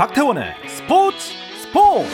[0.00, 1.18] 박태원의 스포츠
[1.58, 2.08] 스포츠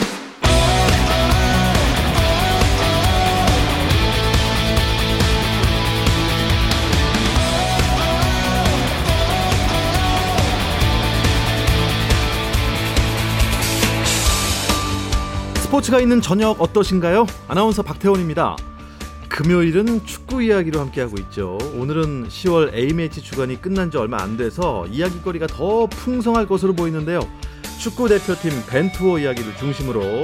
[15.60, 17.26] 스포츠가 있는 저녁 어떠신가요?
[17.46, 18.56] 아나운서 박태원입니다.
[19.28, 21.56] 금요일은 축구 이야기로 함께하고 있죠.
[21.76, 27.20] 오늘은 10월 A매치 주간이 끝난 지 얼마 안 돼서 이야기거리가 더 풍성할 것으로 보이는데요.
[27.78, 30.22] 축구 대표팀 벤투어 이야기를 중심으로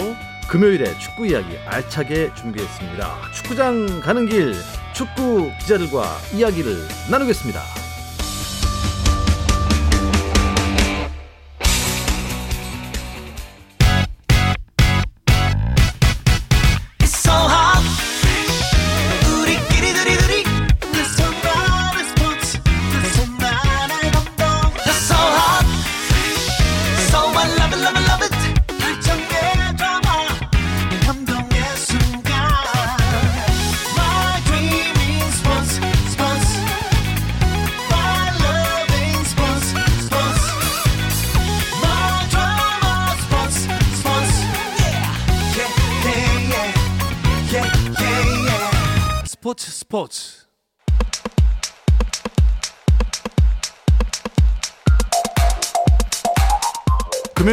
[0.48, 3.16] 금요일에 축구 이야기 알차게 준비했습니다.
[3.34, 4.54] 축구장 가는 길
[4.92, 6.76] 축구 기자들과 이야기를
[7.10, 7.81] 나누겠습니다.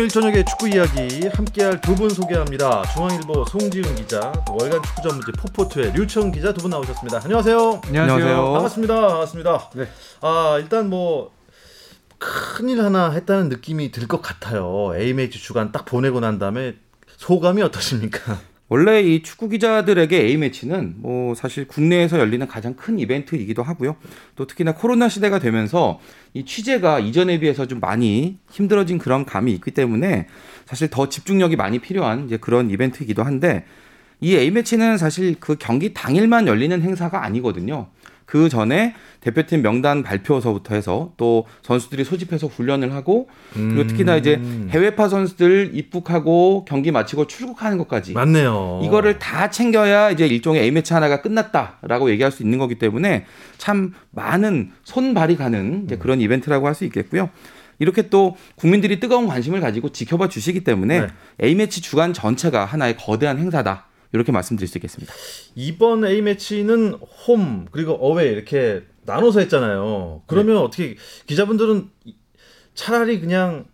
[0.09, 2.83] 금요일 저녁에 축구 이야기 함께할 두 분 소개합니다.
[2.93, 7.21] 중앙일보 송지훈 기자, 월간 축구 전문지 포포트의 류청 기자 두 분 나오셨습니다.
[7.23, 7.81] 안녕하세요.
[7.85, 8.53] 안녕하세요.
[8.53, 9.07] 반갑습니다.
[9.07, 9.69] 반갑습니다.
[9.75, 9.87] 네.
[10.21, 11.31] 아 일단 뭐
[12.17, 14.91] 큰일 하나 했다는 느낌이 들 것 같아요.
[14.95, 16.75] A매치 주간 딱 보내고 난 다음에
[17.17, 18.39] 소감이 어떠십니까?
[18.69, 23.95] 원래 이 축구 기자들에게 A 매치는 뭐 사실 국내에서 열리는 가장 큰 이벤트이기도 하고요.
[24.35, 25.99] 또 특히나 코로나 시대가 되면서
[26.35, 30.27] 이 취재가 이전에 비해서 좀 많이 힘들어진 그런 감이 있기 때문에
[30.67, 33.65] 사실 더 집중력이 많이 필요한 이제 그런 이벤트이기도 한데
[34.21, 37.87] 이 A 매치는 사실 그 경기 당일만 열리는 행사가 아니거든요.
[38.29, 44.67] 그 전에 대표팀 명단 발표서부터 해서 또 선수들이 소집해서 훈련을 하고 그리고 특히나 이제 음.
[44.69, 48.81] 해외파 선수들 입국하고 경기 마치고 출국하는 것까지 맞네요.
[48.83, 53.25] 이거를 다 챙겨야 이제 일종의 A매치 하나가 끝났다라고 얘기할 수 있는 거기 때문에
[53.57, 57.31] 참 많은 손발이 가는 이제 그런 이벤트라고 할 수 있겠고요.
[57.79, 61.07] 이렇게 또 국민들이 뜨거운 관심을 가지고 지켜봐 주시기 때문에 네.
[61.41, 63.88] A매치 주간 전체가 하나의 거대한 행사다.
[64.11, 65.13] 이렇게 말씀드릴 수 있겠습니다.
[65.55, 66.93] 이번 A 매치는
[67.27, 70.23] 홈 그리고 어웨이 이렇게 나눠서 했잖아요.
[70.27, 70.61] 그러면 네.
[70.61, 70.95] 어떻게
[71.27, 71.89] 기자분들은
[72.73, 73.65] 차라리 그냥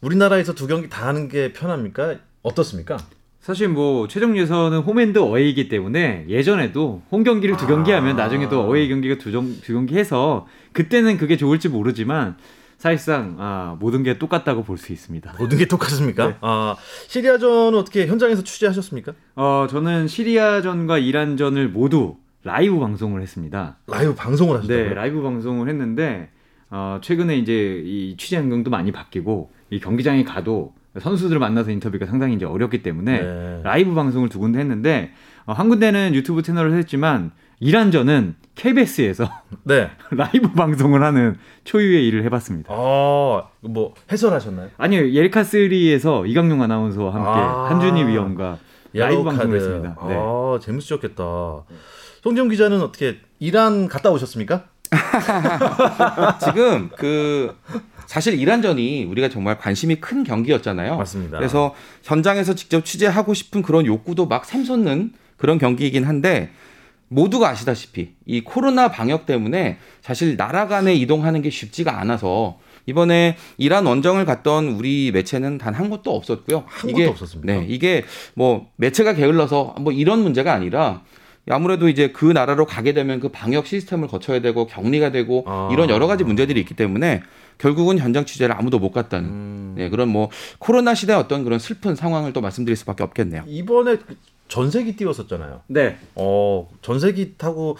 [0.00, 2.16] 우리나라에서 두 경기 다 하는 게 편합니까?
[2.42, 2.98] 어떻습니까?
[3.40, 8.88] 사실 뭐 최종 예선은 홈앤드 어웨이이기 때문에 예전에도 홈 경기를 두 경기 하면 나중에도 어웨이
[8.88, 12.36] 경기가 두, 정, 두 경기 해서 그때는 그게 좋을지 모르지만
[12.94, 15.36] 사실상 아, 모든 게 똑같다고 볼 수 있습니다.
[15.38, 16.26] 모든 게 똑같습니까?
[16.28, 16.36] 네.
[16.42, 16.76] 아
[17.08, 19.14] 시리아전 어떻게 현장에서 취재하셨습니까?
[19.36, 23.78] 어, 저는 시리아전과 이란전을 모두 라이브 방송을 했습니다.
[23.86, 24.88] 라이브 방송을 하셨다고요?
[24.88, 26.28] 네, 라이브 방송을 했는데
[26.68, 32.34] 어, 최근에 이제 이 취재 환경도 많이 바뀌고 이 경기장에 가도 선수들을 만나서 인터뷰가 상당히
[32.34, 33.60] 이제 어렵기 때문에 네.
[33.62, 35.12] 라이브 방송을 두 군데 했는데
[35.46, 39.28] 어, 한 군데는 유튜브 채널을 했지만 이란전은 KBS에서
[39.64, 39.90] 네.
[40.10, 42.72] 라이브 방송을 하는 초유의 일을 해봤습니다.
[42.72, 44.68] 아 뭐 해설하셨나요?
[44.76, 47.66] 아니요, 옐카3에서 이광용 아나운서와 함께 아.
[47.70, 48.58] 한준희 위원과
[48.92, 49.56] 라이브 옐로우 방송을 카드.
[49.56, 49.96] 했습니다.
[50.06, 50.14] 네.
[50.18, 51.24] 아 재밌으셨겠다.
[52.22, 54.64] 송지훈 기자는 어떻게 이란 갔다 오셨습니까?
[56.44, 57.56] 지금 그
[58.06, 60.96] 사실 이란전이 우리가 정말 관심이 큰 경기였잖아요.
[60.96, 61.38] 맞습니다.
[61.38, 66.50] 그래서 현장에서 직접 취재하고 싶은 그런 욕구도 막 샘솟는 그런 경기이긴 한데
[67.08, 73.86] 모두가 아시다시피 이 코로나 방역 때문에 사실 나라 간에 이동하는 게 쉽지가 않아서 이번에 이란
[73.86, 76.64] 원정을 갔던 우리 매체는 단 한 곳도 없었고요.
[76.66, 77.52] 한 이게, 곳도 없었습니까?
[77.52, 78.04] 네, 이게
[78.34, 81.02] 뭐 매체가 게을러서 뭐 이런 문제가 아니라
[81.50, 85.68] 아무래도 이제 그 나라로 가게 되면 그 방역 시스템을 거쳐야 되고 격리가 되고 아.
[85.72, 87.22] 이런 여러 가지 문제들이 있기 때문에
[87.58, 89.74] 결국은 현장 취재를 아무도 못 갔다는 음.
[89.76, 93.44] 네, 그런 뭐 코로나 시대 어떤 그런 슬픈 상황을 또 말씀드릴 수밖에 없겠네요.
[93.46, 94.16] 이번에 그
[94.48, 95.62] 전세기 띄웠었잖아요.
[95.68, 95.98] 네.
[96.14, 97.76] 어 전세기 타고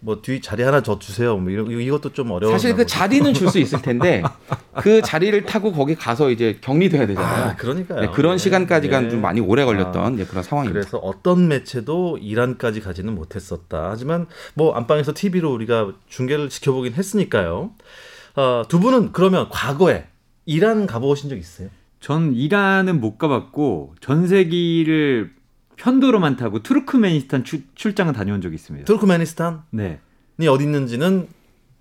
[0.00, 1.36] 뭐 뒤 자리 하나 더 주세요.
[1.36, 2.52] 뭐 이런 이것도 좀 어려워.
[2.52, 4.22] 사실 그 자리는 줄 수 있을 텐데
[4.80, 7.44] 그 자리를 타고 거기 가서 이제 격리돼야 되잖아요.
[7.50, 8.00] 아 그러니까요.
[8.02, 8.38] 네, 그런 네.
[8.38, 9.08] 시간까지가 네.
[9.08, 10.80] 좀 많이 오래 걸렸던 네, 그런 상황입니다.
[10.80, 13.88] 그래서 어떤 매체도 이란까지 가지는 못했었다.
[13.90, 17.72] 하지만 뭐 안방에서 TV로 우리가 중계를 지켜보긴 했으니까요.
[18.36, 20.06] 어, 두 분은 그러면 과거에
[20.46, 21.70] 이란 가보신 적 있어요?
[22.00, 25.32] 전 이란은 못 가봤고 전세기를
[25.78, 28.84] 편도로만 타고 투르크메니스탄 출, 출장을 다녀온 적이 있습니다.
[28.84, 30.00] 투르크메니스탄이 네.
[30.48, 31.28] 어디 있는지는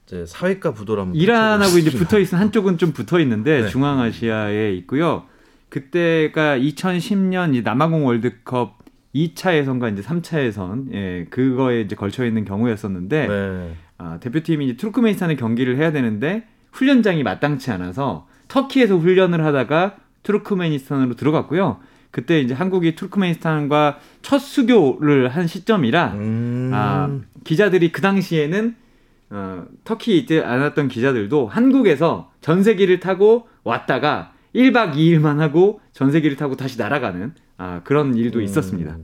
[0.05, 1.91] 이제 사회과 부도로 한번 이란하고 이제.
[1.91, 3.67] 붙어 있는 한쪽은 좀 붙어 있는데 네.
[3.67, 5.25] 중앙아시아에 있고요.
[5.69, 8.77] 그때가 2010년 이 남아공 월드컵
[9.13, 13.75] 2차 예선과 이제 3차 예선 예, 그거에 이제 걸쳐 있는 경우였었는데 네.
[13.97, 21.79] 아, 대표팀이 이제 투르크메니스탄의 경기를 해야 되는데 훈련장이 마땅치 않아서 터키에서 훈련을 하다가 투르크메니스탄으로 들어갔고요.
[22.17, 26.71] 그때 이제 한국이 투르크메니스탄과 첫 수교를 한 시점이라 음.
[26.73, 28.75] 아, 기자들이 그 당시에는
[29.29, 36.79] 어, 터키에 있지 않았던 기자들도 한국에서 전세기를 타고 왔다가 1박 2일만 하고 전세기를 타고 다시
[36.79, 38.43] 날아가는 아, 그런 일도 음.
[38.45, 38.97] 있었습니다.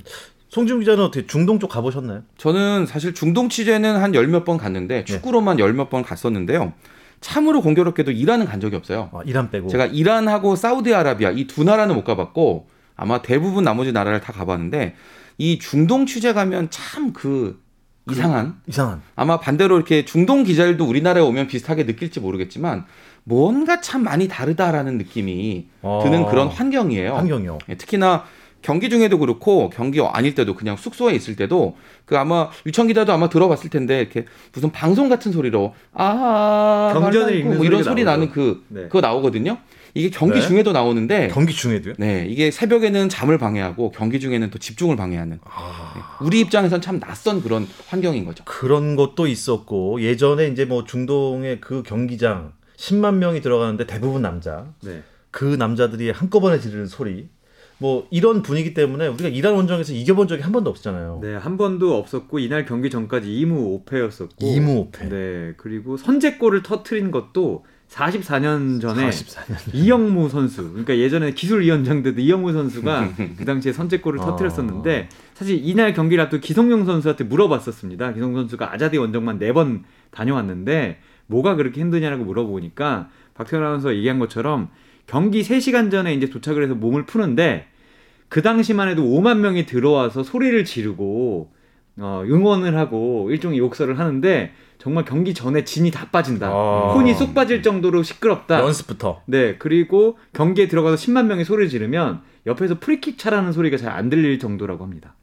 [0.50, 2.24] 송지훈 기자는 어떻게 중동 쪽 가보셨나요?
[2.38, 6.74] 저는 사실 중동 취재는 한 열 몇 번 갔는데 축구로만 열몇 번 갔었는데요.
[7.22, 9.12] 참으로 공교롭게도 이란은 간 적이 없어요.
[9.14, 9.68] 아, 이란 빼고.
[9.68, 14.96] 제가 이란하고 사우디아라비아 이 두 나라는 못 가봤고 아마 대부분 나머지 나라를 다 가봤는데
[15.38, 17.62] 이 중동 취재 가면 참그
[18.12, 19.02] 이상한 이상한.
[19.16, 22.86] 아마 반대로 이렇게 중동 기자들도 우리나라에 오면 비슷하게 느낄지 모르겠지만
[23.24, 27.16] 뭔가 참 많이 다르다라는 느낌이 드는 어, 그런 환경이에요.
[27.16, 27.60] 환경이요.
[27.70, 28.26] 예, 특히나
[28.62, 31.76] 경기 중에도 그렇고 경기 아닐 때도 그냥 숙소에 있을 때도
[32.06, 37.40] 그 아마 유청 기자도 아마 들어봤을 텐데 이렇게 무슨 방송 같은 소리로 아 경전을 말라이고
[37.40, 38.20] 읽는 뭐 이런 소리 나오죠.
[38.20, 38.84] 나는 그 네.
[38.84, 39.58] 그거 나오거든요.
[39.96, 40.42] 이게 경기 네.
[40.42, 41.96] 중에도 나오는데 경기 중에도요?
[41.98, 47.00] 네 이게 새벽에는 잠을 방해하고 경기 중에는 또 집중을 방해하는 아, 네, 우리 입장에선 참
[47.00, 48.44] 낯선 그런 환경인 거죠.
[48.46, 54.74] 그런 것도 있었고 예전에 이제 뭐 중동의 그 경기장 10만 명이 들어가는데 대부분 남자.
[54.84, 55.04] 네.
[55.32, 57.30] 그 남자들이 한꺼번에 지르는 소리.
[57.80, 61.20] 뭐 이런 분위기 때문에 우리가 이란 원정에서 이겨본 적이 한 번도 없잖아요.
[61.22, 65.10] 네, 한 번도 없었고 이날 경기 전까지 2무 5패였었고 2무 5패.
[65.10, 69.74] 네, 그리고 선제골을 터트린 것도 44년 전에 44년.
[69.74, 70.70] 이영무 선수.
[70.70, 74.26] 그러니까 예전에 기술위원장 때도 이영무 선수가 그 당시에 선제골을 아.
[74.26, 78.14] 터트렸었는데 사실 이날 경기를 앞두고 기성용 선수한테 물어봤었습니다.
[78.14, 84.70] 기성용 선수가 아자디 원정만 네번 다녀왔는데 뭐가 그렇게 힘드냐라고 물어보니까 박태원 아나운서 얘기한 것처럼
[85.06, 87.68] 경기 3시간 전에 이제 도착을 해서 몸을 푸는데
[88.30, 91.52] 그 당시만 해도 5만 명이 들어와서 소리를 지르고
[91.98, 96.48] 어, 응원을 하고 일종의 욕설을 하는데 정말 경기 전에 진이 다 빠진다.
[96.48, 96.94] 아.
[96.96, 98.60] 혼이 쏙 빠질 정도로 시끄럽다.
[98.62, 99.22] 연습부터.
[99.26, 104.40] 네, 그리고 경기에 들어가서 10만 명이 소리를 지르면 옆에서 프리킥 차라는 소리가 잘 안 들릴
[104.40, 105.16] 정도라고 합니다.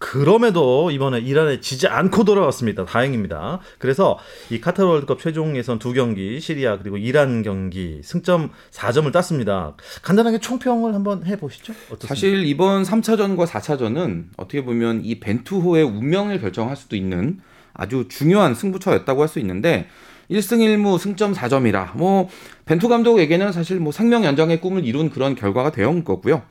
[0.00, 2.86] 그럼에도 이번에 이란에 지지 않고 돌아왔습니다.
[2.86, 3.60] 다행입니다.
[3.78, 4.18] 그래서
[4.48, 9.74] 이 카타르 월드컵 최종 예선 두 경기, 시리아 그리고 이란 경기 승점 4점을 땄습니다.
[10.02, 11.74] 간단하게 총평을 한번 해 보시죠.
[12.00, 17.40] 사실 이번 3차전과 4차전은 어떻게 보면 이 벤투호의 운명을 결정할 수도 있는
[17.74, 19.86] 아주 중요한 승부처였다고 할 수 있는데
[20.30, 22.28] 1승 1무 승점 4점이라 뭐
[22.64, 26.42] 벤투 감독에게는 사실 뭐 생명 연장의 꿈을 이룬 그런 결과가 되온 거고요.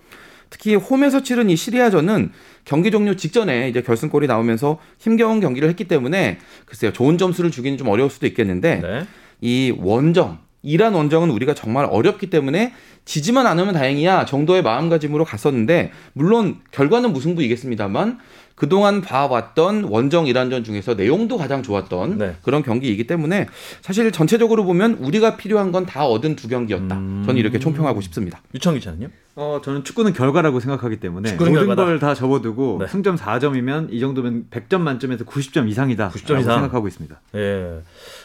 [0.50, 2.32] 특히 홈에서 치른 이 시리아전은
[2.66, 7.88] 경기 종료 직전에 이제 결승골이 나오면서 힘겨운 경기를 했기 때문에 글쎄요 좋은 점수를 주기는 좀
[7.88, 9.06] 어려울 수도 있겠는데 네.
[9.42, 12.74] 이 원정 이란 원정은 우리가 정말 어렵기 때문에
[13.06, 18.20] 지지만 않으면 다행이야 정도의 마음가짐으로 갔었는데 물론 결과는 무승부이겠습니다만
[18.60, 22.36] 그동안 봐왔던 원정 이란전 중에서 내용도 가장 좋았던 네.
[22.44, 23.48] 그런 경기이기 때문에
[23.82, 26.94] 사실 전체적으로 보면 우리가 필요한 건 다 얻은 두 경기였다.
[26.96, 27.24] 음.
[27.26, 28.42] 저는 이렇게 총평하고 싶습니다.
[28.54, 29.08] 유청 기자는요?
[29.36, 31.86] 어, 저는 축구는 결과라고 생각하기 때문에 축구는 모든 결과다.
[31.90, 32.88] 걸다 접어두고 네.
[32.88, 36.10] 승점 4점이면 이 정도면 100점 만점에서 90점 이상이다.
[36.10, 36.56] 90점 이상.
[36.60, 37.20] 생각하고 있습니다.
[37.36, 37.80] 예.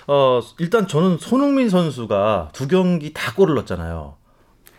[0.09, 4.17] 어, 일단 저는 손흥민 선수가 두 경기 다 골을 넣었잖아요.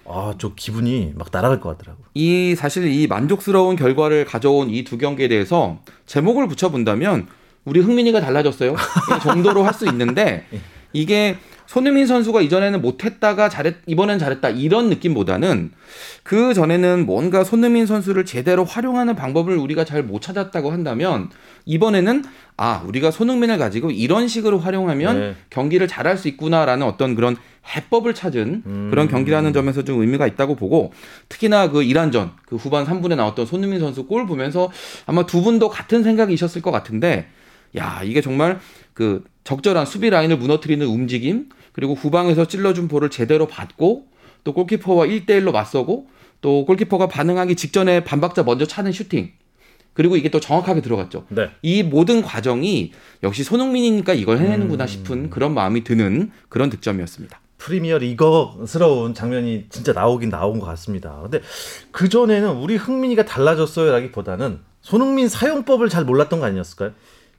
[0.07, 2.03] 아, 저 기분이 막 날아갈 것 같더라고.
[2.13, 7.27] 이 사실 이 만족스러운 결과를 가져온 이 두 경기에 대해서 제목을 붙여본다면
[7.65, 8.73] 우리 흥민이가 달라졌어요.
[8.73, 10.45] 이 정도로 할 수 있는데
[10.93, 15.71] 이게 손흥민 선수가 이전에는 못했다가 잘했 이번엔 잘했다 이런 느낌보다는
[16.23, 21.29] 그 전에는 뭔가 손흥민 선수를 제대로 활용하는 방법을 우리가 잘 못 찾았다고 한다면
[21.65, 22.23] 이번에는
[22.57, 25.35] 아 우리가 손흥민을 가지고 이런 식으로 활용하면 네.
[25.49, 27.35] 경기를 잘할 수 있구나라는 어떤 그런
[27.75, 28.87] 해법을 찾은 음.
[28.91, 30.93] 그런 경기라는 점에서 좀 의미가 있다고 보고
[31.29, 34.71] 특히나 그 이란전 그 후반 3분에 나왔던 손흥민 선수 골 보면서
[35.05, 37.27] 아마 두 분도 같은 생각이셨을 것 같은데
[37.75, 38.59] 야 이게 정말
[38.93, 44.07] 그 적절한 수비 라인을 무너뜨리는 움직임 그리고 후방에서 찔러준 볼을 제대로 받고
[44.43, 46.07] 또 골키퍼와 1대1로 맞서고
[46.41, 49.31] 또 골키퍼가 반응하기 직전에 반박자 먼저 차는 슈팅
[49.93, 51.25] 그리고 이게 또 정확하게 들어갔죠.
[51.29, 51.49] 네.
[51.61, 52.91] 이 모든 과정이
[53.23, 57.39] 역시 손흥민이니까 이걸 해내는구나 싶은 그런 마음이 드는 그런 득점이었습니다.
[57.57, 61.17] 프리미어 리거스러운 장면이 진짜 나오긴 나온 것 같습니다.
[61.21, 61.41] 근데
[61.91, 66.91] 그 전에는 우리 흥민이가 달라졌어요라기보다는 손흥민 사용법을 잘 몰랐던 거 아니었을까요?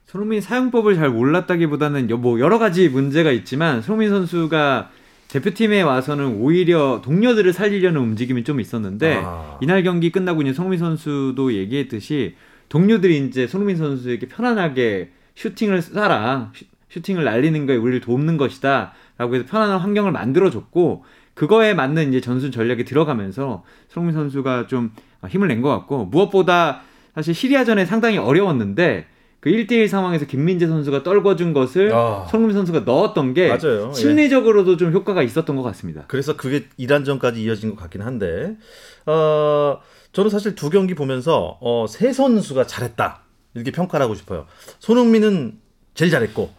[0.07, 4.89] 손흥민 사용법을 잘 몰랐다기보다는 여- 뭐 여러 가지 문제가 있지만 손흥민 선수가
[5.27, 9.57] 대표팀에 와서는 오히려 동료들을 살리려는 움직임이 좀 있었는데 아.
[9.61, 12.35] 이날 경기 끝나고 이제 손흥민 선수도 얘기했듯이
[12.69, 19.35] 동료들이 이제 손흥민 선수에게 편안하게 슈팅을 쏴라 슈- 슈팅을 날리는 거에 우리를 돕는 것이다 라고
[19.35, 24.91] 해서 편안한 환경을 만들어줬고 그거에 맞는 이제 전술 전략이 들어가면서 손흥민 선수가 좀
[25.27, 26.81] 힘을 낸 것 같고 무엇보다
[27.13, 29.05] 사실 시리아전에 상당히 어려웠는데
[29.39, 32.25] 그 1대1 상황에서 김민재 선수가 떨궈준 것을 아.
[32.29, 33.89] 손흥민 선수가 넣었던 게 맞아요.
[33.89, 33.93] 예.
[33.93, 36.05] 심리적으로도 좀 효과가 있었던 것 같습니다.
[36.07, 38.57] 그래서 그게 이란전까지 이어진 것 같긴 한데
[39.05, 39.79] 어,
[40.13, 43.21] 저는 사실 두 경기 보면서 어, 세 선수가 잘했다
[43.53, 44.47] 이렇게 평가를 하고 싶어요.
[44.79, 45.59] 손흥민은
[45.93, 46.49] 제일 잘했고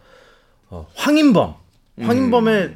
[0.70, 1.54] 어, 황인범
[2.00, 2.74] 황인범의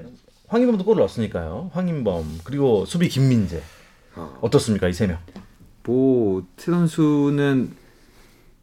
[0.49, 1.71] 황인범도 골을 넣었으니까요.
[1.73, 3.62] 황인범 그리고 수비 김민재
[4.40, 5.18] 어떻습니까 이 세 명?
[5.85, 7.71] 뭐세 선수는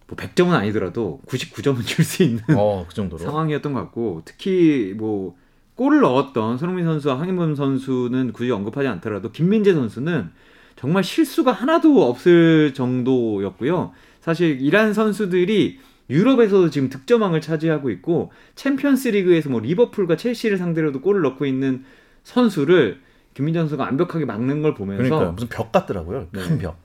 [0.10, 3.18] 뭐 100점은 아니더라도 99점은 줄 수 있는 어, 그.
[3.24, 5.36] 상황이었던 것 같고 특히 뭐
[5.76, 10.30] 골을 넣었던 손흥민 선수와 황인범 선수는 굳이 언급하지 않더라도 김민재 선수는
[10.76, 13.92] 정말 실수가 하나도 없을 정도였고요.
[14.22, 21.22] 사실 이란 선수들이 유럽에서도 지금 득점왕을 차지하고 있고 챔피언스 리그에서 뭐 리버풀과 첼시를 상대로도 골을
[21.22, 21.84] 넣고 있는
[22.24, 23.00] 선수를
[23.36, 26.28] 김민재 선수가 완벽하게 막는 걸 보면서 그러니까 무슨 벽 같더라고요.
[26.34, 26.64] 큰 네.
[26.64, 26.78] 벽.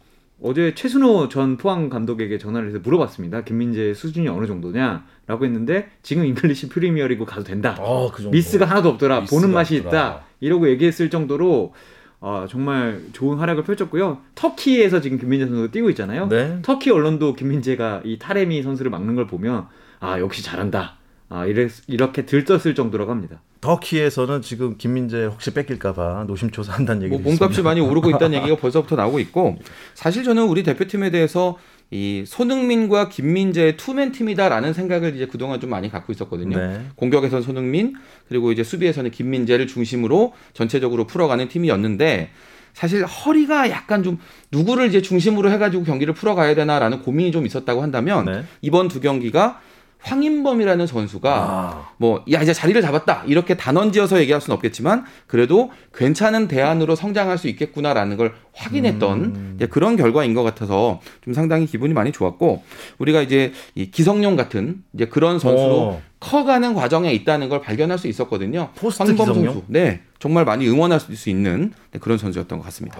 [0.46, 3.44] 어제 최순호 전 포항 감독에게 전화를 해서 물어봤습니다.
[3.44, 7.74] 김민재 수준이 어느 정도냐라고 했는데 지금 잉글리시 프리미어리그 가도 된다.
[7.80, 8.24] 어, 그.
[8.24, 9.22] 미스가 하나도 없더라.
[9.22, 10.06] 미스가 보는 맛이 없더라.
[10.06, 10.24] 있다.
[10.40, 11.72] 이러고 얘기했을 정도로
[12.20, 14.18] 어, 정말 좋은 활약을 펼쳤고요.
[14.34, 16.28] 터키에서 지금 김민재 선수가 뛰고 있잖아요.
[16.28, 16.58] 네.
[16.60, 19.68] 터키 언론도 김민재가 이 타레미 선수를 막는 걸 보면
[20.00, 20.98] 아 역시 잘한다.
[21.28, 23.40] 아 이래, 이렇게 들떴을 정도라고 합니다.
[23.60, 27.62] 터키에서는 지금 김민재 혹시 뺏길까봐 노심초사한다는 얘기도 뭐 몸값이.
[27.62, 29.56] 많이 오르고 있다는 얘기가 벌써부터 나오고 있고
[29.94, 31.56] 사실 저는 우리 대표팀에 대해서
[31.90, 36.58] 이 손흥민과 김민재의 투맨 팀이다라는 생각을 이제 그동안 좀 많이 갖고 있었거든요.
[36.58, 36.80] 네.
[36.96, 37.94] 공격에서는 손흥민
[38.28, 42.30] 그리고 이제 수비에서는 김민재를 중심으로 전체적으로 풀어가는 팀이었는데
[42.74, 44.18] 사실 허리가 약간 좀
[44.50, 48.44] 누구를 이제 중심으로 해가지고 경기를 풀어가야 되나라는 고민이 좀 있었다고 한다면 네.
[48.60, 49.60] 이번 두 경기가
[50.04, 53.24] 황인범이라는 선수가 아, 뭐, 야, 이제 자리를 잡았다.
[53.26, 59.52] 이렇게 단언지어서 얘기할 수는 없겠지만, 그래도 괜찮은 대안으로 성장할 수 있겠구나라는 걸 확인했던 음.
[59.56, 62.62] 이제 그런 결과인 것 같아서 좀 상당히 기분이 많이 좋았고,
[62.98, 66.02] 우리가 이제 이 기성용 같은 이제 그런 선수로 어.
[66.20, 68.70] 커가는 과정에 있다는 걸 발견할 수 있었거든요.
[68.76, 69.52] 포스트 황인범 기성용?
[69.54, 69.66] 선수.
[69.68, 70.02] 네.
[70.18, 72.98] 정말 많이 응원할 수 있는 네, 그런 선수였던 것 같습니다.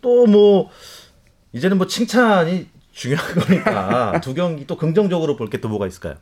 [0.00, 0.68] 또뭐
[1.52, 6.16] 이제는 뭐 칭찬이 중요한 거니까 두 경기 또 긍정적으로 볼 게 또 뭐가 있을까요?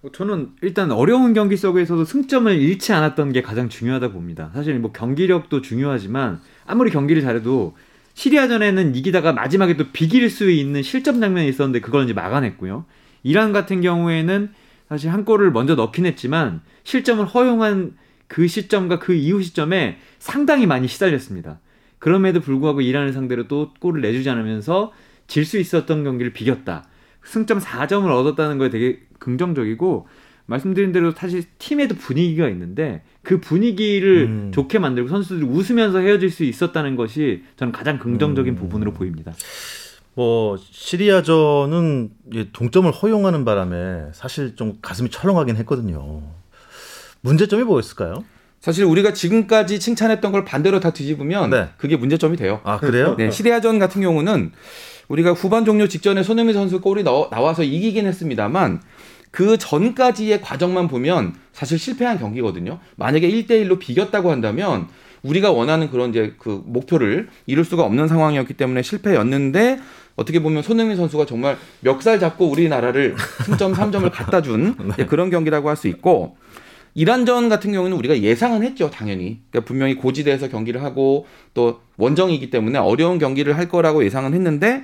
[0.00, 4.50] 뭐 저는 일단 어려운 경기 속에서도 승점을 잃지 않았던 게 가장 중요하다 봅니다.
[4.54, 7.76] 사실 뭐 경기력도 중요하지만 아무리 경기를 잘해도
[8.14, 12.84] 시리아전에는 이기다가 마지막에 또 비길 수 있는 실점 장면이 있었는데 그걸 이제 막아냈고요.
[13.24, 14.50] 이란 같은 경우에는
[14.88, 17.96] 사실 한 골을 먼저 넣긴 했지만 실점을 허용한
[18.28, 21.58] 그 시점과 그 이후 시점에 상당히 많이 시달렸습니다.
[21.98, 24.92] 그럼에도 불구하고 이란을 상대로 또 골을 내주지 않으면서
[25.28, 26.88] 질 수 있었던 경기를 비겼다.
[27.22, 30.08] 승점 4점을 얻었다는 거에 되게 긍정적이고
[30.46, 34.50] 말씀드린 대로 사실 팀에도 분위기가 있는데 그 분위기를 음.
[34.52, 38.56] 좋게 만들고 선수들이 웃으면서 헤어질 수 있었다는 것이 저는 가장 긍정적인 음.
[38.56, 39.34] 부분으로 보입니다.
[40.14, 46.22] 뭐 시리아전은 이 동점을 허용하는 바람에 사실 좀 가슴이 철렁하긴 했거든요.
[47.20, 48.24] 문제점이 뭐였을까요?
[48.60, 51.68] 사실 우리가 지금까지 칭찬했던 걸 반대로 다 뒤집으면 네.
[51.76, 52.60] 그게 문제점이 돼요.
[52.64, 53.14] 아 그래요?
[53.16, 54.52] 네, 시리아전 같은 경우는
[55.08, 58.82] 우리가 후반 종료 직전에 손흥민 선수 골이 넣어- 나와서 이기긴 했습니다만
[59.30, 62.78] 그 전까지의 과정만 보면 사실 실패한 경기거든요.
[62.96, 64.88] 만약에 1대1로 비겼다고 한다면
[65.22, 69.78] 우리가 원하는 그런 이제 그 목표를 이룰 수가 없는 상황이었기 때문에 실패였는데
[70.16, 73.14] 어떻게 보면 손흥민 선수가 정말 멱살 잡고 우리나라를
[73.46, 76.36] 승점 3점을 갖다 준 네, 그런 경기라고 할 수 있고
[76.98, 79.38] 이란전 같은 경우는 우리가 예상은 했죠, 당연히.
[79.52, 84.82] 그러니까 분명히 고지대에서 경기를 하고 또 원정이기 때문에 어려운 경기를 할 거라고 예상은 했는데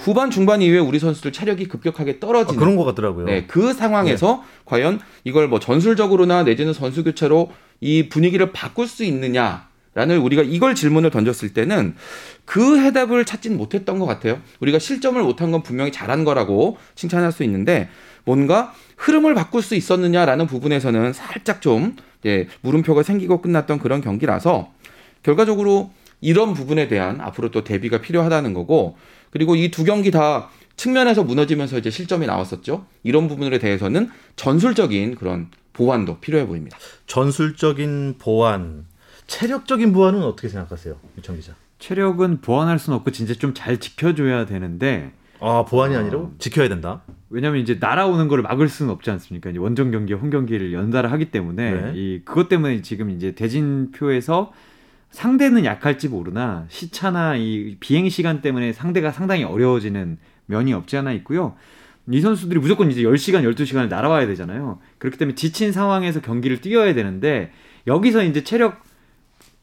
[0.00, 3.26] 후반 중반 이후에 우리 선수들 체력이 급격하게 아, 떨어지는 그런 것 같더라고요.
[3.26, 9.68] 네, 그 상황에서 과연 이걸 뭐 전술적으로나 내지는 선수 교체로 이 분위기를 바꿀 수 있느냐
[9.94, 11.94] 라는 우리가 이걸 질문을 던졌을 때는
[12.44, 14.40] 그 해답을 찾진 못했던 것 같아요.
[14.58, 17.88] 우리가 실점을 못한 건 분명히 잘한 거라고 칭찬할 수 있는데
[18.24, 24.72] 뭔가 흐름을 바꿀 수 있었느냐라는 부분에서는 살짝 좀 이제 물음표가 생기고 끝났던 그런 경기라서
[25.22, 28.96] 결과적으로 이런 부분에 대한 앞으로 또 대비가 필요하다는 거고
[29.30, 32.86] 그리고 이 두 경기 다 측면에서 무너지면서 이제 실점이 나왔었죠.
[33.02, 36.78] 이런 부분에 대해서는 전술적인 그런 보완도 필요해 보입니다.
[37.06, 38.86] 전술적인 보완,
[39.26, 41.52] 체력적인 보완은 어떻게 생각하세요, 유청 기자?
[41.78, 45.98] 체력은 보완할 수는 없고 진짜 좀 잘 지켜줘야 되는데 아 보완이 아.
[46.00, 47.02] 아니라 지켜야 된다.
[47.28, 49.50] 왜냐하면 이제 날아오는 거를 막을 수는 없지 않습니까?
[49.50, 51.92] 이제 원정 경기, 홈 경기를 연달아 하기 때문에 네.
[51.94, 54.52] 이 그것 때문에 지금 이제 대진표에서
[55.10, 61.56] 상대는 약할지 모르나 시차나 이 비행 시간 때문에 상대가 상당히 어려워지는 면이 없지 않아 있고요.
[62.08, 64.78] 이 선수들이 무조건 이제 10시간, 12시간을 날아와야 되잖아요.
[64.98, 67.50] 그렇기 때문에 지친 상황에서 경기를 뛰어야 되는데
[67.88, 68.84] 여기서 이제 체력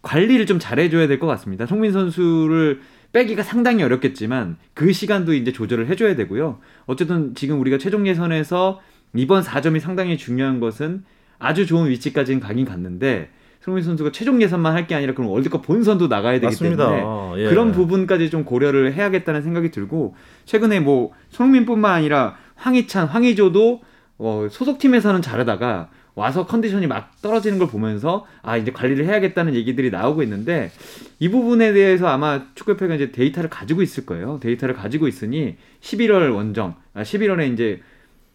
[0.01, 1.65] 관리를 좀 잘해줘야 될 것 같습니다.
[1.65, 2.81] 송민 선수를
[3.13, 6.59] 빼기가 상당히 어렵겠지만 그 시간도 이제 조절을 해줘야 되고요.
[6.85, 8.81] 어쨌든 지금 우리가 최종 예선에서
[9.15, 11.03] 이번 4점이 상당히 중요한 것은
[11.39, 13.29] 아주 좋은 위치까지는 가긴 갔는데
[13.61, 16.89] 송민 선수가 최종 예선만 할 게 아니라 그럼 월드컵 본선도 나가야 되기 맞습니다.
[16.89, 17.49] 때문에 예.
[17.49, 20.15] 그런 부분까지 좀 고려를 해야겠다는 생각이 들고
[20.45, 23.81] 최근에 뭐 손흥민뿐만 아니라 황희찬, 황희조도
[24.17, 30.21] 어, 소속팀에서는 잘하다가 와서 컨디션이 막 떨어지는 걸 보면서 아 이제 관리를 해야겠다는 얘기들이 나오고
[30.23, 30.71] 있는데
[31.19, 34.39] 이 부분에 대해서 아마 축구협회가 이제 데이터를 가지고 있을 거예요.
[34.41, 37.81] 데이터를 가지고 있으니 11월 원정, 아 11월에 이제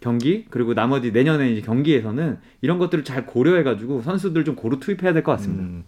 [0.00, 5.22] 경기 그리고 나머지 내년에 이제 경기에서는 이런 것들을 잘 고려해가지고 선수들 좀 고루 투입해야 될
[5.22, 5.62] 것 같습니다.
[5.64, 5.84] 음.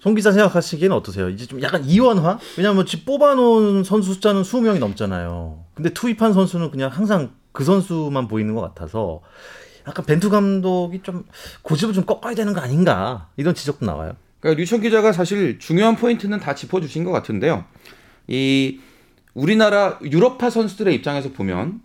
[0.00, 1.30] 송 기자 생각하시기에는 어떠세요?
[1.30, 2.38] 이제 좀 약간 이원화?
[2.58, 5.64] 왜냐면 지금 뽑아놓은 선수 숫자는 20명이 넘잖아요.
[5.72, 9.22] 근데 투입한 선수는 그냥 항상 그 선수만 보이는 것 같아서
[9.86, 11.24] 약간 벤투 감독이 좀
[11.62, 14.16] 고집을 좀 꺾어야 되는 거 아닌가 이런 지적도 나와요.
[14.40, 17.64] 그러니까 류천 기자가 사실 중요한 포인트는 다 짚어주신 것 같은데요.
[18.26, 18.80] 이
[19.34, 21.80] 우리나라 유럽파 선수들의 입장에서 보면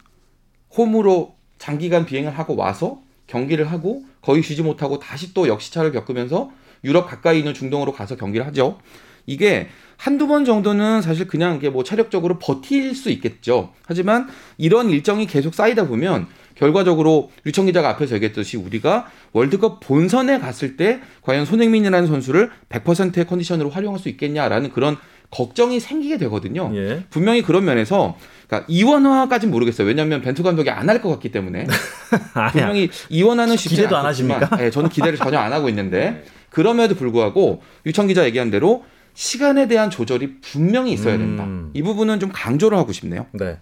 [0.75, 6.51] 홈으로 장기간 비행을 하고 와서 경기를 하고 거의 쉬지 못하고 다시 또 역시차를 겪으면서
[6.83, 8.79] 유럽 가까이 있는 중동으로 가서 경기를 하죠.
[9.25, 13.73] 이게 한두 번 정도는 사실 그냥 이게 뭐 체력적으로 버틸 수 있겠죠.
[13.85, 14.27] 하지만
[14.57, 16.27] 이런 일정이 계속 쌓이다 보면
[16.59, 23.69] 결과적으로 류청 기자가 앞에서 얘기했듯이 우리가 월드컵 본선에 갔을 때 과연 손흥민이라는 선수를 100%의 컨디션으로
[23.69, 24.97] 활용할 수 있겠냐라는 그런
[25.31, 26.71] 걱정이 생기게 되거든요.
[26.75, 27.03] 예.
[27.11, 29.87] 분명히 그런 면에서 그러니까 이원화까지는 모르겠어요.
[29.87, 31.65] 왜냐하면 벤투 감독이 안 할 것 같기 때문에.
[32.51, 34.65] 분명히 이원화는 쉽지 기대도 안 않겠지만, 하십니까?
[34.65, 39.89] 예, 저는 기대를 전혀 안 하고 있는데 그럼에도 불구하고 유청 기자 얘기한 대로 시간에 대한
[39.89, 41.43] 조절이 분명히 있어야 된다.
[41.43, 41.69] 음.
[41.73, 43.27] 이 부분은 좀 강조를 하고 싶네요.
[43.33, 43.59] 네.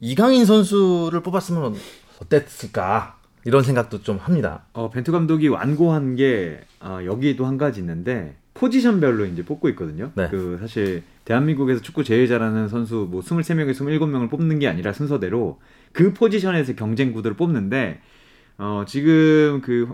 [0.00, 1.74] 이강인 선수를 뽑았으면
[2.20, 4.64] 어땠을까 이런 생각도 좀 합니다.
[4.72, 10.12] 어, 벤투 감독이 완고한 게 어, 여기도 한 가지 있는데 포지션별로 이제 뽑고 있거든요.
[10.14, 10.28] 네.
[10.30, 15.60] 그 사실 대한민국에서 축구 제일 잘하는 선수 뭐 23명에 27명을 뽑는 게 아니라 순서대로
[15.92, 18.00] 그 포지션에서 경쟁 구도를 뽑는데
[18.58, 19.92] 어, 지금 그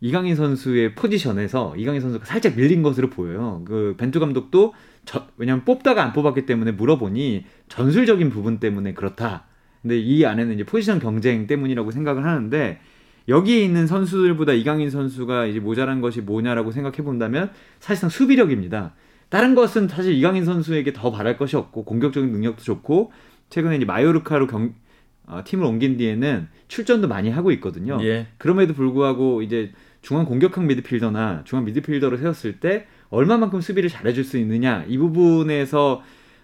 [0.00, 3.62] 이강인 선수의 포지션에서 이강인 선수가 살짝 밀린 것으로 보여요.
[3.64, 9.44] 그 벤투 감독도 저, 왜냐면 뽑다가 안 뽑았기 때문에 물어보니 전술적인 부분 때문에 그렇다.
[9.84, 12.80] 근데 이 안에는 이제 포지션 경쟁 때문이라고 생각을 하는데
[13.28, 18.94] 여기에 있는 선수들보다 이강인 선수가 이제 모자란 것이 뭐냐라고 생각해 본다면 사실상 수비력입니다.
[19.28, 23.12] 다른 것은 사실 이강인 선수에게 더 바랄 것이 없고 공격적인 능력도 좋고
[23.50, 24.74] 최근에 이제 마요르카로 경,
[25.26, 27.98] 어, 팀을 옮긴 뒤에는 출전도 많이 하고 있거든요.
[28.02, 28.28] 예.
[28.38, 34.86] 그럼에도 불구하고 이제 중앙 공격형 미드필더나 중앙 미드필더로 세웠을 때 얼마만큼 수비를 잘해줄 수 있느냐
[34.88, 36.02] 이 부분에서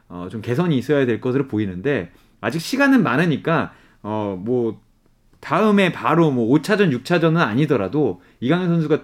[0.09, 3.73] 어, 좀 개선이 있어야 될 것으로 보이는데 아직 시간은 많으니까
[4.03, 4.81] 어, 뭐
[5.41, 9.01] 다음에 바로 뭐 5차전, 6차전은 아니더라도 이강인 선수가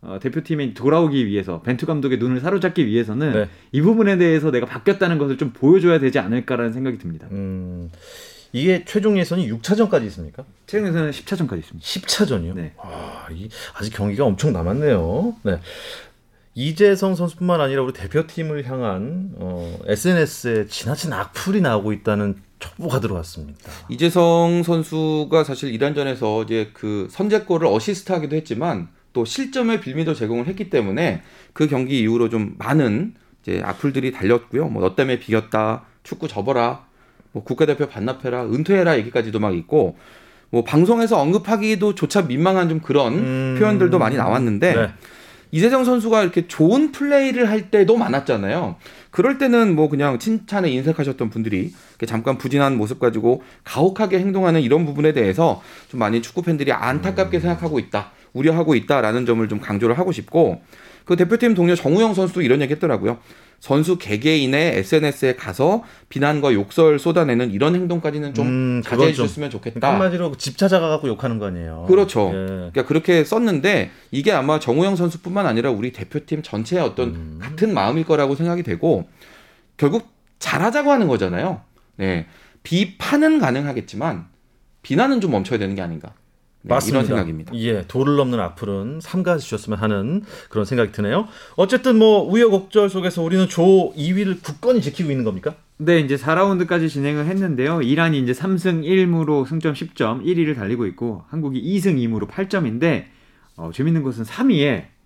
[0.00, 3.48] 어, 대표팀에 돌아오기 위해서 벤투 감독의 눈을 사로잡기 위해서는 네.
[3.72, 7.26] 이 부분에 대해서 내가 바뀌었다는 것을 좀 보여줘야 되지 않을까라는 생각이 듭니다.
[7.32, 7.90] 음,
[8.52, 10.44] 이게 최종 예선이 6차전까지 있습니까?
[10.66, 11.84] 최근에서는 10차전까지 있습니다.
[11.84, 12.54] 10차전이요?
[12.54, 12.74] 네.
[12.78, 15.34] 아, 이, 아직 경기가 엄청 남았네요.
[15.42, 15.60] 네.
[16.54, 23.70] 이재성 선수뿐만 아니라 우리 대표팀을 향한 어, SNS에 지나친 악플이 나오고 있다는 촉보가 들어왔습니다.
[23.88, 31.22] 이재성 선수가 사실 이란전에서 이제 그 선제골을 어시스트하기도 했지만 또 실점의 빌미도 제공을 했기 때문에
[31.52, 34.68] 그 경기 이후로 좀 많은 이제 악플들이 달렸고요.
[34.68, 36.84] 뭐 너 때문에 비겼다, 축구 접어라,
[37.32, 39.96] 뭐 국가대표 반납해라, 은퇴해라 얘기까지도 막 있고
[40.50, 43.56] 뭐 방송에서 언급하기도 조차 민망한 좀 그런 음.
[43.58, 44.88] 표현들도 많이 나왔는데 네.
[45.50, 48.76] 이재성 선수가 이렇게 좋은 플레이를 할 때도 많았잖아요.
[49.10, 51.72] 그럴 때는 뭐 그냥 칭찬에 인색하셨던 분들이
[52.06, 57.78] 잠깐 부진한 모습 가지고 가혹하게 행동하는 이런 부분에 대해서 좀 많이 축구 팬들이 안타깝게 생각하고
[57.78, 60.60] 있다, 우려하고 있다라는 점을 좀 강조를 하고 싶고
[61.08, 63.16] 그 대표팀 동료 정우영 선수도 이런 얘기 했더라고요.
[63.60, 69.90] 선수 개개인의 SNS에 가서 비난과 욕설 쏟아내는 이런 행동까지는 좀 음, 자제해 좀- 주셨으면 좋겠다.
[69.90, 71.86] 한마디로 집 찾아가갖고 욕하는 거 아니에요.
[71.88, 72.28] 그렇죠.
[72.34, 72.46] 예.
[72.46, 77.38] 그러니까 그렇게 썼는데 이게 아마 정우영 선수뿐만 아니라 우리 대표팀 전체의 어떤 음.
[77.40, 79.08] 같은 마음일 거라고 생각이 되고
[79.78, 80.08] 결국
[80.40, 81.62] 잘하자고 하는 거잖아요.
[81.96, 82.26] 네.
[82.64, 84.26] 비판은 가능하겠지만
[84.82, 86.12] 비난은 좀 멈춰야 되는 게 아닌가.
[86.68, 86.98] 네, 맞습니다.
[86.98, 87.54] 이런 생각입니다.
[87.54, 91.26] 예, 도를 넘는 악플은 삼가해 주셨으면 하는 그런 생각이 드네요.
[91.56, 95.54] 어쨌든 뭐 우여곡절 속에서 우리는 조 2위를 굳건히 지키고 있는 겁니까?
[95.78, 97.82] 네, 이제 4라운드까지 진행을 했는데요.
[97.82, 103.04] 이란이 이제 3승 1무로 승점 10점 1위를 달리고 있고 한국이 2승 2무로 8점인데
[103.56, 104.97] 어, 재밌는 것은 3위에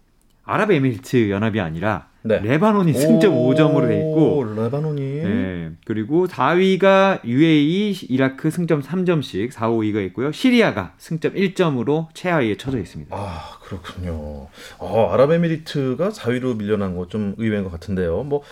[0.44, 2.38] 아랍에미리트 연합이 아니라 네.
[2.38, 9.68] 레바논이 승점 5점으로 돼 있고 오, 레바논이 네, 그리고 4위가 UAE, 이라크 승점 3점씩 4,
[9.70, 10.30] 5위가 있고요.
[10.30, 13.16] 시리아가 승점 1점으로 최하위에 처져 있습니다.
[13.16, 14.46] 아 그렇군요.
[14.78, 18.22] 어, 아랍에미리트가 4위로 밀려난 거 좀 의외인 것 같은데요.
[18.22, 18.42] 뭐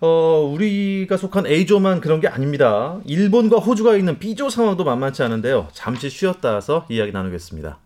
[0.00, 2.98] 어, 우리가 속한 A조만 그런 게 아닙니다.
[3.06, 5.68] 일본과 호주가 있는 B조 상황도 만만치 않은데요.
[5.72, 7.78] 잠시 쉬었다 와서 이야기 나누겠습니다.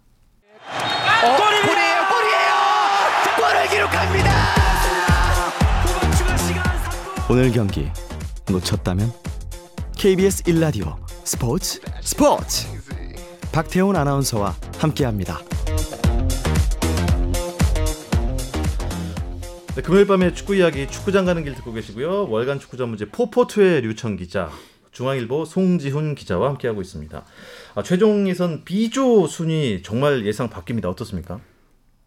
[1.67, 3.94] 골이에요, 골이에요!
[4.05, 4.55] 기록합니다!
[7.31, 7.89] 오늘 경기
[8.51, 9.11] 놓쳤다면
[9.97, 12.69] KBS 1라디오 스포츠 스포츠
[13.53, 15.39] 박태훈 아나운서와 함께합니다.
[19.75, 22.29] 네, 금요일 밤에 축구 이야기 축구장 가는 길 듣고 계시고요.
[22.29, 24.51] 월간 축구 전문지 포포투의 류청 기자,
[24.93, 27.25] 중앙일보 송지훈 기자와 함께하고 있습니다.
[27.75, 30.85] 아, 최종 예선 B조 순위 정말 예상 바뀝니다.
[30.85, 31.41] 어떻습니까?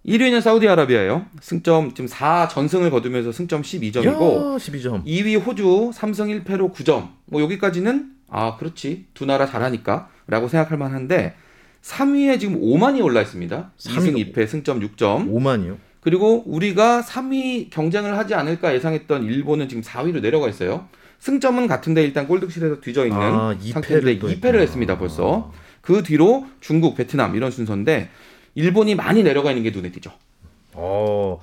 [0.07, 1.25] 1위는 사우디아라비아예요.
[1.41, 5.03] 승점 지금 4 전승을 거두면서 승점 12점이고 12점.
[5.05, 7.09] 2위 호주 3승 1패로 9점.
[7.25, 11.35] 뭐 여기까지는 아 그렇지 두 나라 잘하니까라고 생각할 만한데
[11.81, 13.71] 3위에 지금 오만이 올라 있습니다.
[13.77, 15.29] 2승 2패 승점 6점.
[15.29, 15.77] 5만이요.
[15.99, 20.87] 그리고 우리가 3위 경쟁을 하지 않을까 예상했던 일본은 지금 4위로 내려가 있어요.
[21.19, 24.59] 승점은 같은데 일단 골득실에서 뒤져 있는 아, 2패를 상태인데 또 2패를 했구나.
[24.59, 25.51] 했습니다 벌써.
[25.81, 28.09] 그 뒤로 중국, 베트남 이런 순서인데
[28.61, 30.11] 일본이 많이 내려가 있는 게 눈에 띄죠.
[30.73, 31.39] 어,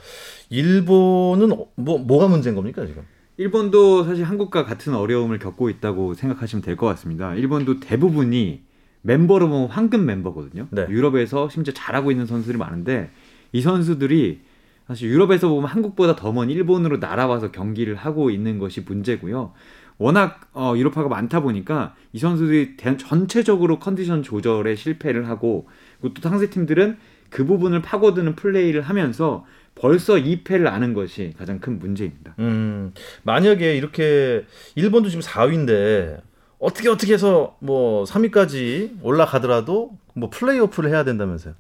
[0.51, 3.03] 일본은 어- 뭐 뭐가 문제인 겁니까 지금?
[3.37, 7.35] 일본도 사실 한국과 같은 어려움을 겪고 있다고 생각하시면 될 것 같습니다.
[7.37, 8.63] 일본도 대부분이
[9.03, 10.67] 멤버로 보면 황금 멤버거든요.
[10.71, 10.87] 네.
[10.89, 13.11] 유럽에서 심지어 잘하고 있는 선수들이 많은데
[13.53, 14.41] 이 선수들이
[14.89, 19.53] 사실 유럽에서 보면 한국보다 더 먼 일본으로 날아와서 경기를 하고 있는 것이 문제고요.
[19.99, 25.69] 워낙 어, 유럽파가 많다 보니까 이 선수들이 대- 전체적으로 컨디션 조절에 실패를 하고
[26.05, 26.99] 그리고 또 상대 팀들은
[27.31, 32.35] 그 부분을 파고드는 플레이를 하면서 벌써 2패를 아는 것이 가장 큰 문제입니다.
[32.41, 36.21] 음, 만약에 이렇게 일본도 지금 4위인데
[36.59, 41.55] 어떻게 어떻게 해서 뭐 3위까지 올라가더라도 뭐 플레이오프를 해야 된다면서요?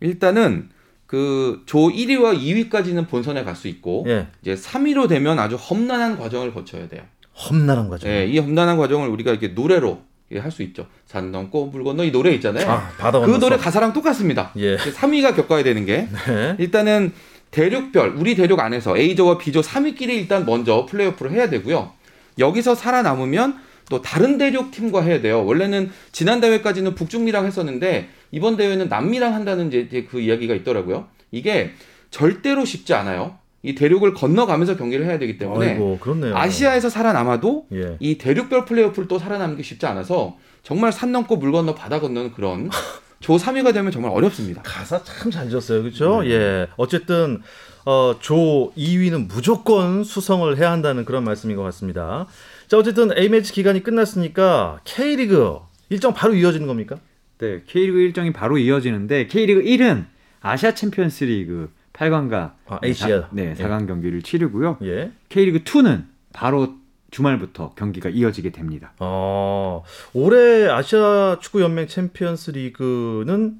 [0.00, 0.68] 일단은
[1.06, 6.52] 그 조 1위와 2위까지는 본선에 갈 수 있고 예, 이제 3위로 되면 아주 험난한 과정을
[6.52, 7.02] 거쳐야 돼요.
[7.34, 8.06] 험난한 거죠.
[8.08, 10.02] 예, 이 험난한 과정을 우리가 이렇게 노래로
[10.36, 10.86] 할 수 있죠.
[11.06, 12.68] 산 넘고 물 건너 이 노래 있잖아요.
[12.70, 13.38] 아, 그.
[13.40, 14.52] 노래 가사랑 똑같습니다.
[14.58, 14.76] 예.
[14.76, 16.56] 3위가 겪어야 되는 게 네.
[16.58, 17.12] 일단은
[17.50, 21.92] 대륙별 우리 대륙 안에서 A조와 B조 3위끼리 일단 먼저 플레이오프를 해야 되고요.
[22.38, 25.44] 여기서 살아남으면 또 다른 대륙 팀과 해야 돼요.
[25.46, 31.06] 원래는 지난 대회까지는 북중미랑 했었는데 이번 대회는 남미랑 한다는 이제 그 이야기가 있더라고요.
[31.30, 31.72] 이게
[32.10, 33.38] 절대로 쉽지 않아요.
[33.62, 36.36] 이 대륙을 건너가면서 경기를 해야 되기 때문에 아이고, 그렇네요.
[36.36, 37.96] 아시아에서 살아남아도 예.
[37.98, 42.32] 이 대륙별 플레이오프를 또 살아남는 게 쉽지 않아서 정말 산 넘고 물 건너 바다 건너는
[42.32, 42.70] 그런
[43.20, 44.62] 조 3위가 되면 정말 어렵습니다.
[44.64, 45.82] 가사 참 잘 지었어요.
[45.82, 46.22] 그렇죠?
[46.26, 46.68] 예.
[46.76, 47.42] 어쨌든
[47.84, 52.26] 어, 조 2위는 무조건 수성을 해야 한다는 그런 말씀인 것 같습니다.
[52.68, 55.56] 자, 어쨌든 A매치 기간이 끝났으니까 K리그
[55.88, 56.98] 일정 바로 이어지는 겁니까?
[57.38, 60.04] 네, K리그 일정이 바로 이어지는데 K리그 1은
[60.40, 63.24] 아시아 챔피언스 리그 8강과 아, ACL.
[63.32, 64.78] 네, 4강 경기를 치르고요.
[64.82, 65.10] 예.
[65.28, 66.74] K리그 2는 바로
[67.10, 68.92] 주말부터 경기가 이어지게 됩니다.
[69.00, 69.82] 어,
[70.12, 73.58] 올해 아시아 축구 연맹 챔피언스 리그는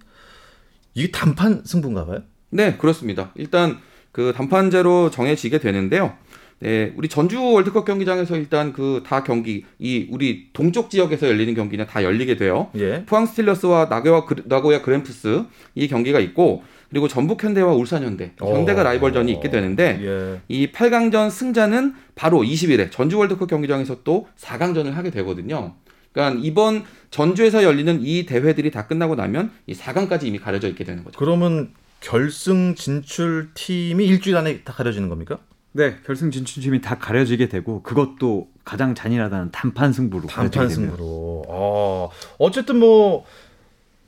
[0.94, 2.22] 이게 단판 승부인가 봐요?
[2.50, 3.30] 네, 그렇습니다.
[3.36, 3.78] 일단
[4.12, 6.14] 그 단판제로 정해지게 되는데요.
[6.60, 11.86] 네, 우리 전주 월드컵 경기장에서 일단 그 다 경기 이 우리 동쪽 지역에서 열리는 경기는
[11.86, 12.68] 다 열리게 돼요.
[12.76, 13.04] 예.
[13.06, 15.44] 포항 스틸러스와 나고야 그- 나고야 그램프스
[15.76, 18.84] 이 경기가 있고 그리고 전북 현대와 울산 현대 현대가 어.
[18.84, 20.40] 라이벌전이 있게 되는데 예.
[20.48, 25.74] 이 8강전 승자는 바로 20일에 전주 월드컵 경기장에서 또 4강전을 하게 되거든요.
[26.12, 31.04] 그러니까 이번 전주에서 열리는 이 대회들이 다 끝나고 나면 이 4강까지 이미 가려져 있게 되는
[31.04, 31.18] 거죠.
[31.18, 35.38] 그러면 결승 진출 팀이 일주일 안에 다 가려지는 겁니까?
[35.72, 40.68] 네, 결승 진출팀이 다 가려지게 되고 그것도 가장 잔인하다는 단판 승부로 단판.
[40.68, 41.44] 승부로.
[41.46, 43.24] 어, 어쨌든 뭐,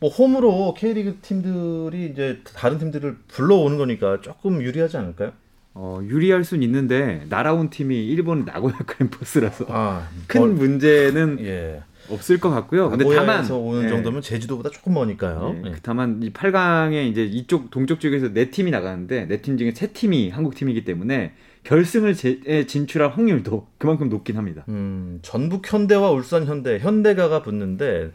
[0.01, 5.33] 뭐 홈으로 K리그 팀들이 이제 다른 팀들을 불러오는 거니까 조금 유리하지 않을까요?
[5.75, 11.83] 어, 유리할 순 있는데 날아온 팀이 일본 나고야 그램퍼스라서 아, 큰 멀- 문제는 예.
[12.09, 12.91] 없을 것 같고요.
[12.91, 15.55] 근데 다만 오는 예, 정도면 제주도보다 조금 머니까요.
[15.63, 15.73] 예, 예.
[15.75, 19.89] 그 다만 이 8강에 이제 이쪽 동쪽 쪽에서 네 팀이 나가는데 네 팀 중에 세
[19.93, 24.65] 팀이 한국 팀이기 때문에 결승을 제- 에 진출할 확률도 그만큼 높긴 합니다.
[24.71, 28.11] 음, 전북 현대와 울산 현대, 현대가가 붙는데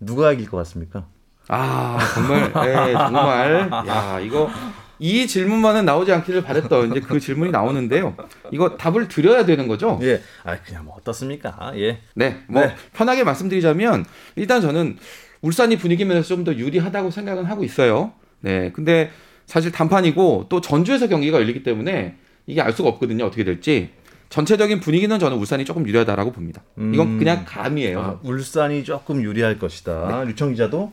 [0.00, 1.06] 누가 이길 것 같습니까?
[1.48, 4.50] 아 정말 예, 정말 야 이거
[4.98, 8.14] 이 질문만은 나오지 않기를 바랬던 이제 그 질문이 나오는데요.
[8.50, 9.98] 이거 답을 드려야 되는 거죠?
[10.02, 10.20] 예.
[10.44, 11.72] 아, 그냥 뭐 어떻습니까?
[11.76, 12.00] 예.
[12.14, 12.74] 네, 뭐 네.
[12.92, 14.04] 편하게 말씀드리자면
[14.36, 14.98] 일단 저는
[15.40, 18.12] 울산이 분위기 면에서 좀 더 유리하다고 생각은 하고 있어요.
[18.40, 19.10] 네, 근데
[19.46, 23.24] 사실 단판이고 또 전주에서 경기가 열리기 때문에 이게 알 수가 없거든요.
[23.24, 23.90] 어떻게 될지.
[24.30, 26.62] 전체적인 분위기는 저는 울산이 조금 유리하다라고 봅니다.
[26.76, 27.18] 이건 음.
[27.18, 28.00] 그냥 감이에요.
[28.00, 30.24] 아, 울산이 조금 유리할 것이다.
[30.24, 30.92] 류청 기자도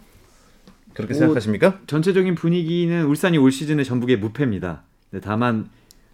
[0.93, 1.79] 그렇게 오, 생각하십니까?
[1.85, 4.81] 전체적인 분위기는 울산이 올 시즌에 전북에 무패입니다.
[5.21, 5.69] 다만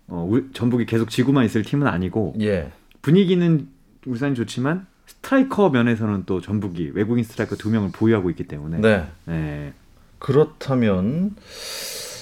[0.07, 2.71] 어, 울- 전북이 계속 지고만 있을 팀은 아니고 예.
[3.01, 3.67] 분위기는
[4.05, 9.05] 울산이 좋지만 스트라이커 면에서는 또 전북이 외국인 스트라이커 두 명을 보유하고 있기 때문에 네.
[9.25, 9.73] 네,
[10.19, 11.35] 그렇다면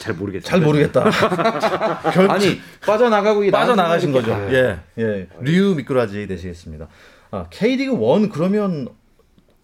[0.01, 0.49] 잘 모르겠어요.
[0.49, 1.03] 잘 모르겠다.
[2.11, 2.29] 결...
[2.29, 4.35] 아니 빠져나가고 빠져나가신 거죠.
[4.49, 5.27] 게- 예, 예.
[5.41, 6.87] 류 미꾸라지 되시겠습니다.
[7.29, 8.87] 아, K리그 1 그러면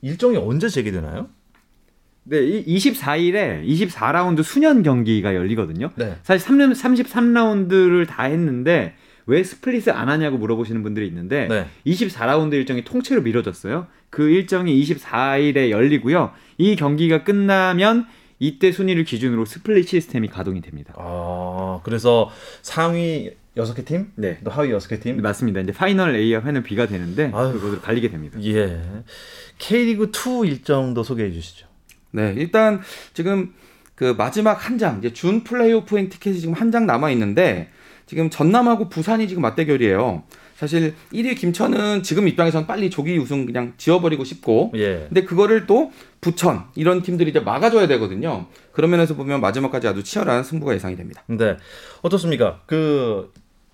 [0.02, 1.28] 일정이 언제 재개되나요?
[2.24, 5.92] 네, 24일에 24라운드 수년 경기가 열리거든요.
[5.96, 6.18] 네.
[6.24, 8.96] 사실 3, 33라운드를 다 했는데
[9.26, 11.66] 왜 스플릿을 안 하냐고 물어보시는 분들이 있는데 네.
[11.86, 13.88] 24라운드 일정이 통째로 미뤄졌어요.
[14.10, 16.32] 그 일정이 24일에 열리고요.
[16.58, 18.08] 이 경기가 끝나면
[18.40, 20.94] 이때 순위를 기준으로 스플릿 시스템이 가동이 됩니다.
[20.98, 22.30] 아, 그래서
[22.62, 24.40] 상위 6개 팀, 네.
[24.44, 25.20] 또 하위 6개 팀.
[25.22, 25.62] 맞습니다.
[25.62, 27.54] 이제 파이널 A와 파이널 B가 되는데 아유.
[27.54, 28.38] 그것을 갈리게 됩니다.
[28.44, 28.80] 예.
[29.58, 31.66] K리그 2 일정도 소개해 주시죠.
[32.12, 32.82] 네, 일단
[33.14, 33.54] 지금
[33.96, 37.70] 그 마지막 한 장, 이제 준 플레이오프행 티켓이 지금 한 장 남아 있는데
[38.06, 40.24] 지금 전남하고 부산이 지금 맞대결이에요.
[40.58, 45.06] 사실 1위 김천은 지금 입장에선 빨리 조기 우승 그냥 지어버리고 싶고 예.
[45.08, 48.48] 근데 그거를 또 부천 이런 팀들이 이제 막아줘야 되거든요.
[48.72, 51.24] 그런 면에서 보면 마지막까지 아주 치열한 승부가 예상이 됩니다.
[51.28, 51.58] 네.
[52.02, 52.62] 어떻습니까?
[52.66, 53.32] 그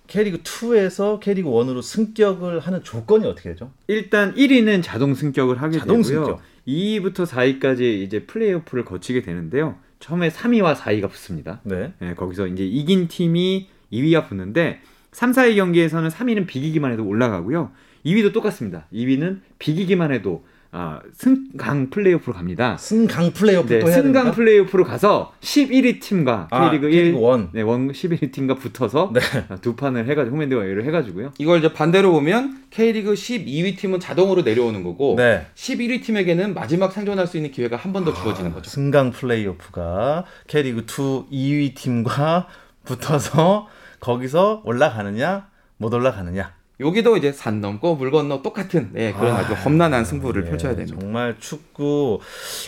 [0.08, 3.72] K리그 2에서 K리그 1으로 승격을 하는 조건이 어떻게 되죠?
[3.86, 6.24] 일단 1위는 자동 승격을 하게 자동 되고요.
[6.24, 6.42] 승격.
[6.68, 9.76] 2위부터 4위까지 이제 플레이오프를 거치게 되는데요.
[10.00, 11.62] 처음에 3위와 4위가 붙습니다.
[11.62, 11.94] 네.
[12.02, 14.80] 예, 거기서 이제 이긴 팀이 2위와 붙는데
[15.14, 17.70] 3, 4위 경기에서는 3위는 비기기만 해도 올라가고요.
[18.04, 18.86] 2위도 똑같습니다.
[18.92, 20.44] 2위는 비기기만 해도
[20.76, 22.76] 아, 승강 플레이오프로 갑니다.
[22.76, 24.32] 승강 플레이오프 네, 또 해야 승강 됩니까?
[24.32, 27.50] 플레이오프로 가서 11위 팀과 아, K리그 1, K리그 one.
[27.52, 29.20] 네, one 11위 팀과 붙어서 네.
[29.50, 31.32] 아, 두 판을 해가지고 홈 앤드 어웨이를 해가지고요.
[31.38, 35.46] 이걸 이제 반대로 보면 K리그 12위 팀은 자동으로 내려오는 거고 네.
[35.54, 38.68] 11위 팀에게는 마지막 생존할 수 있는 기회가 한 번 더 주어지는 거죠.
[38.68, 42.48] 승강 플레이오프가 K리그 2 2위 팀과
[42.84, 43.68] 붙어서
[44.04, 50.04] 거기서 올라가느냐 못 올라가느냐 여기도 이제 산 넘고 물 건너 똑같은 네, 그런 아주 험난한
[50.04, 50.98] 승부를 예, 펼쳐야 됩니다.
[51.00, 52.20] 정말 축구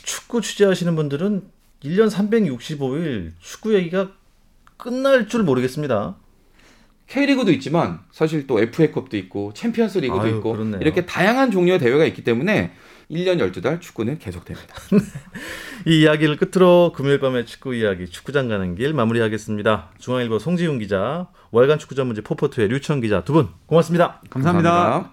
[0.03, 1.43] 축구 취재하시는 분들은
[1.83, 4.13] 1년 365일 축구 얘기가
[4.77, 6.17] 끝날 줄 모르겠습니다.
[7.09, 10.81] K리그도 있지만 사실 또 FA컵도 있고 챔피언스 리그도 아유, 있고 그렇네요.
[10.81, 12.73] 이렇게 다양한 종류의 대회가 있기 때문에
[13.11, 14.75] 1년 12달 축구는 계속됩니다.
[15.87, 19.91] 이 이야기를 끝으로 금요일 밤의 축구 이야기 축구장 가는 길 마무리하겠습니다.
[19.99, 24.21] 중앙일보 송지훈 기자, 월간 축구 전문지 포포투의 류청 기자 두 분 고맙습니다.
[24.31, 25.13] 감사합니다.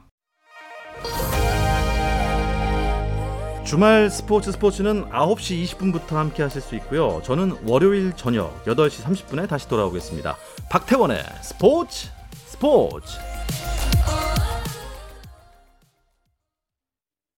[3.66, 7.22] 주말 스포츠 스포츠는 9시 20분부터 함께 하실 수 있고요.
[7.24, 10.36] 저는 월요일 저녁 8시 30분에 다시 돌아오겠습니다.
[10.70, 12.10] 박태원의 스포츠
[12.46, 13.18] 스포츠